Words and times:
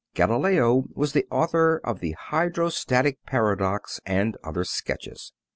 Galileo 0.15 0.85
was 0.95 1.13
the 1.13 1.27
author 1.29 1.79
of 1.83 1.99
the 1.99 2.13
hydrostatic 2.13 3.23
paradox 3.27 4.01
and 4.03 4.35
other 4.43 4.63
sketches. 4.63 5.31